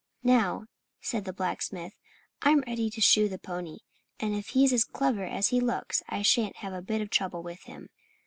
"Now," 0.23 0.65
said 0.99 1.25
the 1.25 1.31
blacksmith, 1.31 1.93
"I'm 2.41 2.61
ready 2.65 2.89
to 2.89 2.99
shoe 2.99 3.29
the 3.29 3.37
pony. 3.37 3.81
And 4.19 4.33
if 4.33 4.47
he's 4.47 4.73
as 4.73 4.83
clever 4.83 5.25
as 5.25 5.49
he 5.49 5.59
looks 5.61 6.01
I 6.09 6.23
shan't 6.23 6.55
have 6.65 6.73
a 6.73 6.81
bit 6.81 7.01
of 7.01 7.11
trouble 7.11 7.43
with 7.43 7.61
him." 7.65 7.87